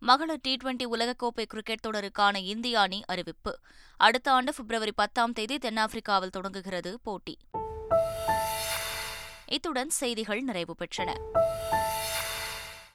மகளிர் 0.06 0.40
டி 0.42 0.58
டுவெண்டி 0.64 0.86
உலகக்கோப்பை 0.92 1.46
கிரிக்கெட் 1.46 1.86
தொடருக்கான 1.88 2.36
இந்திய 2.36 2.80
அணி 2.80 3.04
அறிவிப்பு. 3.06 3.60
அடுத்த 3.98 4.32
ஆண்டு 4.32 4.54
பிப்ரவரி 4.54 4.92
பத்தாம் 4.92 5.34
தேதி 5.34 5.58
தென்னாப்பிரிக்காவில் 5.58 6.30
தொடங்குகிறது 6.30 7.00
போட்டி. 7.04 7.38
இத்துடன் 9.46 9.90
செய்திகள் 9.90 10.42
நிறைவு 10.42 10.76
பெற்றன. 10.80 11.14